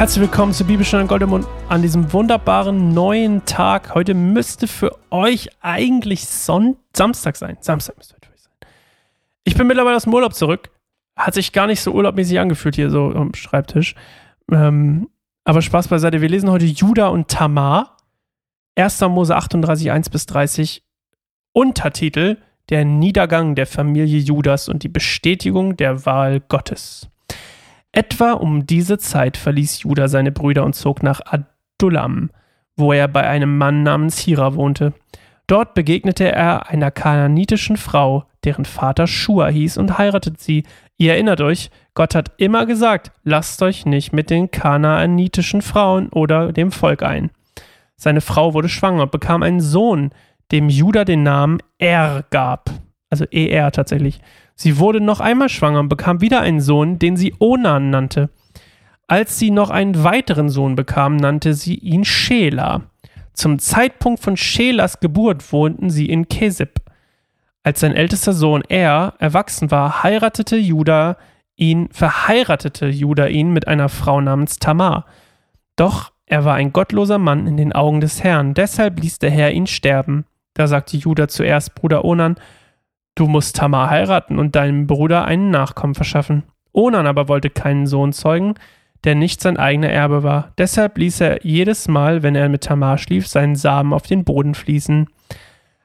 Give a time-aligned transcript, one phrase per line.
[0.00, 3.94] Herzlich willkommen zu Bibelstunde Goldemund an diesem wunderbaren neuen Tag.
[3.94, 7.58] Heute müsste für euch eigentlich Son Samstag sein.
[7.60, 8.54] Samstag müsste heute für euch sein.
[9.44, 10.70] Ich bin mittlerweile aus dem Urlaub zurück.
[11.16, 13.94] Hat sich gar nicht so urlaubmäßig angefühlt hier so am Schreibtisch.
[14.50, 15.10] Ähm,
[15.44, 16.22] aber Spaß beiseite.
[16.22, 17.98] Wir lesen heute Judah und Tamar.
[18.76, 19.02] 1.
[19.02, 20.82] Mose 38, 1 bis 30.
[21.52, 22.38] Untertitel
[22.70, 27.10] Der Niedergang der Familie Judas und die Bestätigung der Wahl Gottes.
[27.92, 32.30] Etwa um diese Zeit verließ Judah seine Brüder und zog nach Adullam,
[32.76, 34.92] wo er bei einem Mann namens Hira wohnte.
[35.48, 40.62] Dort begegnete er einer kananitischen Frau, deren Vater Shua hieß, und heiratete sie.
[40.96, 46.52] Ihr erinnert euch, Gott hat immer gesagt, lasst euch nicht mit den kanaanitischen Frauen oder
[46.52, 47.30] dem Volk ein.
[47.96, 50.10] Seine Frau wurde schwanger und bekam einen Sohn,
[50.52, 52.70] dem Judah den Namen Er gab.
[53.10, 54.20] Also ER tatsächlich.
[54.60, 58.28] Sie wurde noch einmal schwanger und bekam wieder einen Sohn, den sie Onan nannte.
[59.06, 62.82] Als sie noch einen weiteren Sohn bekam, nannte sie ihn Schela.
[63.32, 66.82] Zum Zeitpunkt von Schelas Geburt wohnten sie in Kesib.
[67.62, 71.16] Als sein ältester Sohn Er erwachsen war, heiratete Judah
[71.56, 75.06] ihn, verheiratete Judah ihn mit einer Frau namens Tamar.
[75.76, 79.52] Doch er war ein gottloser Mann in den Augen des Herrn, deshalb ließ der Herr
[79.52, 80.26] ihn sterben.
[80.52, 82.36] Da sagte Judah zuerst Bruder Onan,
[83.14, 86.44] Du musst Tamar heiraten und deinem Bruder einen Nachkommen verschaffen.
[86.72, 88.54] Onan aber wollte keinen Sohn zeugen,
[89.04, 90.52] der nicht sein eigener Erbe war.
[90.58, 94.54] Deshalb ließ er jedes Mal, wenn er mit Tamar schlief, seinen Samen auf den Boden
[94.54, 95.08] fließen.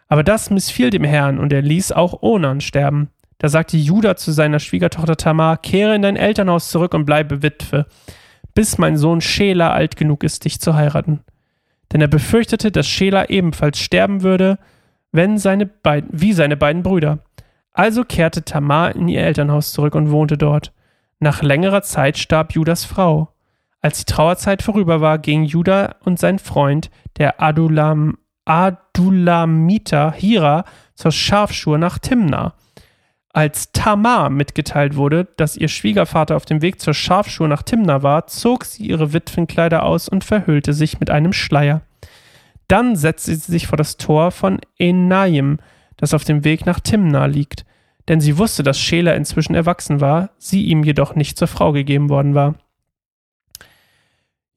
[0.07, 3.09] Aber das missfiel dem Herrn und er ließ auch Onan sterben.
[3.37, 7.85] Da sagte Judah zu seiner Schwiegertochter Tamar: Kehre in dein Elternhaus zurück und bleibe Witwe,
[8.53, 11.21] bis mein Sohn Schela alt genug ist, dich zu heiraten.
[11.91, 14.57] Denn er befürchtete, dass Schela ebenfalls sterben würde,
[15.15, 17.19] wenn seine beiden, wie seine beiden Brüder.
[17.71, 20.73] Also kehrte Tamar in ihr Elternhaus zurück und wohnte dort.
[21.19, 23.29] Nach längerer Zeit starb Judas Frau.
[23.81, 31.11] Als die Trauerzeit vorüber war, gingen Judah und sein Freund, der Adulam, Adulamiter Hira, zur
[31.11, 32.53] Schafschur nach Timna.
[33.33, 38.27] Als Tamar mitgeteilt wurde, dass ihr Schwiegervater auf dem Weg zur Schafschur nach Timna war,
[38.27, 41.81] zog sie ihre Witwenkleider aus und verhüllte sich mit einem Schleier.
[42.67, 45.59] Dann setzte sie sich vor das Tor von Enaim,
[45.97, 47.65] das auf dem Weg nach Timna liegt,
[48.07, 52.09] denn sie wusste, dass Schela inzwischen erwachsen war, sie ihm jedoch nicht zur Frau gegeben
[52.09, 52.55] worden war.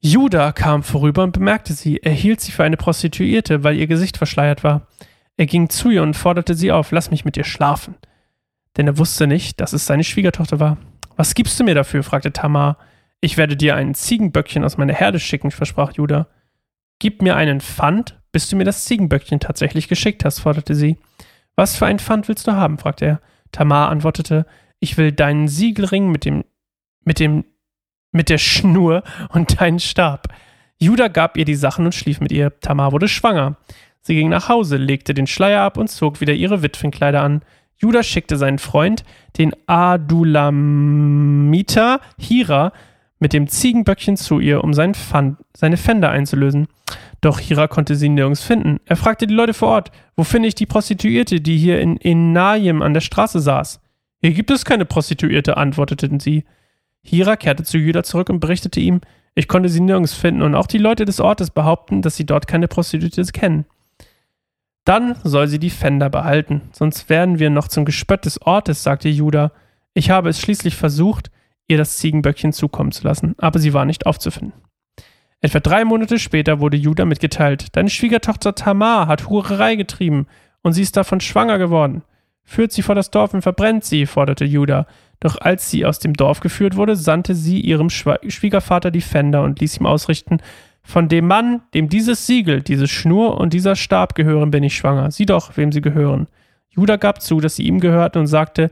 [0.01, 4.17] Judah kam vorüber und bemerkte sie, er hielt sie für eine Prostituierte, weil ihr Gesicht
[4.17, 4.87] verschleiert war.
[5.35, 7.95] Er ging zu ihr und forderte sie auf, lass mich mit ihr schlafen.
[8.77, 10.77] Denn er wusste nicht, dass es seine Schwiegertochter war.
[11.17, 12.03] Was gibst du mir dafür?
[12.03, 12.77] fragte Tamar.
[13.19, 16.27] Ich werde dir ein Ziegenböckchen aus meiner Herde schicken, versprach Judah.
[16.99, 20.97] Gib mir einen Pfand, bis du mir das Ziegenböckchen tatsächlich geschickt hast, forderte sie.
[21.55, 22.77] Was für ein Pfand willst du haben?
[22.77, 23.21] fragte er.
[23.51, 24.45] Tamar antwortete,
[24.79, 26.43] ich will deinen Siegelring mit dem,
[27.03, 27.45] mit dem,
[28.11, 30.27] mit der Schnur und deinen Stab.
[30.77, 32.59] Judah gab ihr die Sachen und schlief mit ihr.
[32.59, 33.57] Tamar wurde schwanger.
[34.01, 37.41] Sie ging nach Hause, legte den Schleier ab und zog wieder ihre Witwenkleider an.
[37.75, 39.03] Judah schickte seinen Freund,
[39.37, 40.41] den Adulamiter
[42.17, 42.71] Hira,
[43.19, 46.67] mit dem Ziegenböckchen zu ihr, um seine Pfänder einzulösen.
[47.21, 48.79] Doch Hira konnte sie nirgends finden.
[48.85, 52.81] Er fragte die Leute vor Ort, wo finde ich die Prostituierte, die hier in Enayim
[52.81, 53.81] an der Straße saß?
[54.21, 56.45] Hier gibt es keine Prostituierte, antworteten sie.
[57.01, 59.01] Hira kehrte zu Judah zurück und berichtete ihm,
[59.35, 62.47] ich konnte sie nirgends finden und auch die Leute des Ortes behaupten, dass sie dort
[62.47, 63.65] keine Prostituierte kennen.
[64.85, 69.07] Dann soll sie die Pfänder behalten, sonst werden wir noch zum Gespött des Ortes, sagte
[69.07, 69.51] Judah.
[69.93, 71.31] Ich habe es schließlich versucht,
[71.69, 74.53] ihr das Ziegenböckchen zukommen zu lassen, aber sie war nicht aufzufinden.
[75.39, 80.27] Etwa drei Monate später wurde Judah mitgeteilt, deine Schwiegertochter Tamar hat Hurerei getrieben
[80.61, 82.03] und sie ist davon schwanger geworden.
[82.43, 84.87] Führt sie vor das Dorf und verbrennt sie, forderte Judah.
[85.19, 89.59] Doch als sie aus dem Dorf geführt wurde, sandte sie ihrem Schwiegervater die Fender und
[89.59, 90.39] ließ ihm ausrichten,
[90.81, 95.11] von dem Mann, dem dieses Siegel, diese Schnur und dieser Stab gehören, bin ich schwanger.
[95.11, 96.27] Sieh doch, wem sie gehören.
[96.69, 98.71] Judah gab zu, dass sie ihm gehörten und sagte,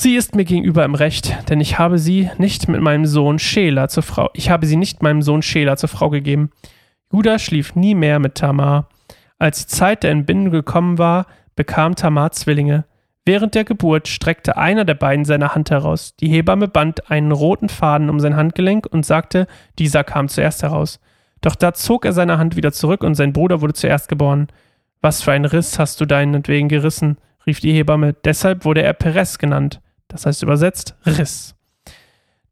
[0.00, 3.88] Sie ist mir gegenüber im Recht, denn ich habe sie nicht mit meinem Sohn Schela
[3.88, 6.50] zur Frau, ich habe sie nicht meinem Sohn Schela zur Frau gegeben.
[7.12, 8.88] Judah schlief nie mehr mit Tamar.
[9.40, 12.84] Als die Zeit der Entbindung gekommen war, bekam Tamar Zwillinge.
[13.24, 16.14] Während der Geburt streckte einer der beiden seine Hand heraus.
[16.14, 19.48] Die Hebamme band einen roten Faden um sein Handgelenk und sagte,
[19.80, 21.00] dieser kam zuerst heraus.
[21.40, 24.46] Doch da zog er seine Hand wieder zurück und sein Bruder wurde zuerst geboren.
[25.00, 27.18] Was für ein Riss hast du deinetwegen gerissen?
[27.48, 28.12] rief die Hebamme.
[28.12, 31.54] Deshalb wurde er Perez genannt das heißt übersetzt Riss.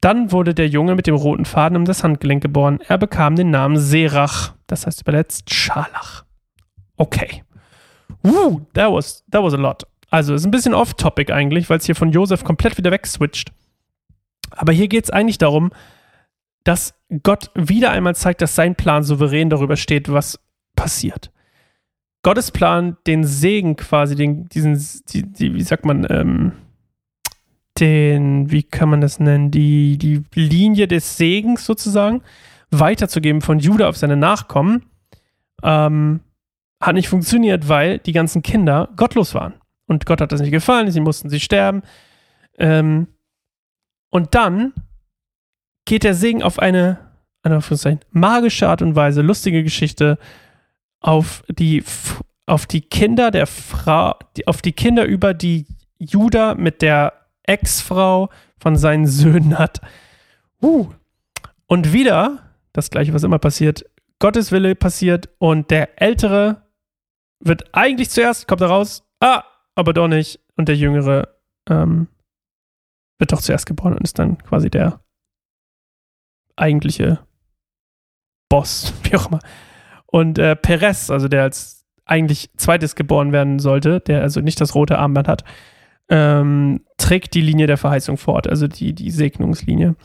[0.01, 2.81] Dann wurde der Junge mit dem roten Faden um das Handgelenk geboren.
[2.87, 6.25] Er bekam den Namen Serach, das heißt übersetzt Scharlach.
[6.97, 7.43] Okay.
[8.23, 9.85] Woo, that was, that was a lot.
[10.11, 13.53] Also, ist ein bisschen off-topic eigentlich, weil es hier von Josef komplett wieder wegswitcht.
[14.51, 15.73] Aber hier geht es eigentlich darum,
[16.65, 20.39] dass Gott wieder einmal zeigt, dass sein Plan souverän darüber steht, was
[20.75, 21.31] passiert.
[22.23, 26.53] Gottes Plan, den Segen quasi, den, diesen, die, die, wie sagt man, ähm,
[27.81, 32.23] den, wie kann man das nennen, die, die Linie des Segens sozusagen
[32.71, 34.85] weiterzugeben von Judah auf seine Nachkommen,
[35.63, 36.21] ähm,
[36.81, 39.55] hat nicht funktioniert, weil die ganzen Kinder gottlos waren.
[39.87, 41.83] Und Gott hat das nicht gefallen, sie mussten sie sterben.
[42.59, 43.07] Ähm,
[44.11, 44.73] und dann
[45.85, 46.99] geht der Segen auf eine,
[47.43, 47.61] eine
[48.11, 50.19] magische Art und Weise, lustige Geschichte,
[51.01, 51.85] auf die,
[52.47, 54.15] auf die Kinder der Frau,
[54.47, 55.67] auf die Kinder über, die
[55.99, 58.29] Judah mit der Ex-Frau
[58.59, 59.81] von seinen Söhnen hat.
[60.63, 60.89] Uh.
[61.67, 63.85] Und wieder das gleiche, was immer passiert.
[64.19, 66.63] Gottes Wille passiert und der Ältere
[67.41, 69.45] wird eigentlich zuerst, kommt er raus, ah,
[69.75, 70.41] aber doch nicht.
[70.57, 71.29] Und der Jüngere
[71.69, 72.09] ähm,
[73.19, 75.01] wird doch zuerst geboren und ist dann quasi der
[76.57, 77.21] eigentliche
[78.49, 79.41] Boss, wie auch immer.
[80.07, 84.75] Und äh, Perez, also der als eigentlich zweites geboren werden sollte, der also nicht das
[84.75, 85.45] rote Armband hat,
[86.09, 89.97] ähm, trägt die Linie der Verheißung fort, also die, die Segnungslinie.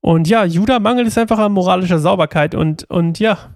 [0.00, 3.54] Und ja, Judah mangelt es einfach an moralischer Sauberkeit und, und ja,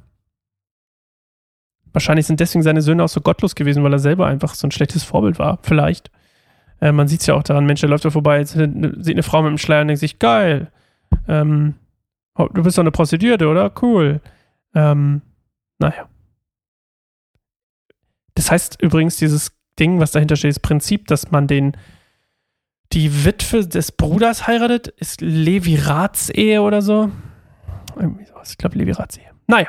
[1.92, 4.70] wahrscheinlich sind deswegen seine Söhne auch so gottlos gewesen, weil er selber einfach so ein
[4.70, 5.58] schlechtes Vorbild war.
[5.62, 6.10] Vielleicht.
[6.80, 9.42] Äh, man sieht es ja auch daran, Mensch, der läuft da vorbei, sieht eine Frau
[9.42, 10.70] mit einem Schleier und denkt sich, geil.
[11.26, 11.74] Ähm,
[12.36, 13.72] oh, du bist doch eine Prostituierte, oder?
[13.82, 14.20] Cool.
[14.74, 15.22] Ähm,
[15.78, 16.08] naja.
[18.34, 21.76] Das heißt übrigens, dieses Ding, was dahinter steht, das Prinzip, dass man den
[22.92, 27.10] die Witwe des Bruders heiratet, ist Levirats-Ehe oder so.
[28.44, 29.30] Ich glaube, Levirats-Ehe.
[29.46, 29.68] Naja.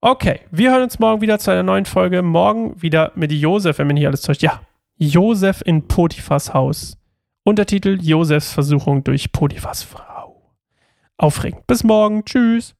[0.00, 2.22] Okay, wir hören uns morgen wieder zu einer neuen Folge.
[2.22, 4.42] Morgen wieder mit Josef, wenn mir nicht alles täuscht.
[4.42, 4.60] Ja,
[4.96, 6.98] Josef in Potiphas Haus.
[7.44, 10.42] Untertitel Josefs Versuchung durch Potiphas Frau.
[11.16, 11.66] Aufregend.
[11.68, 12.24] Bis morgen.
[12.24, 12.74] Tschüss.